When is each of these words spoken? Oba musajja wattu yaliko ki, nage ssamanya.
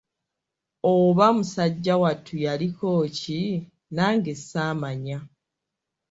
Oba 0.93 1.27
musajja 1.35 1.95
wattu 2.01 2.33
yaliko 2.45 2.89
ki, 3.17 3.39
nage 3.95 4.33
ssamanya. 4.39 5.17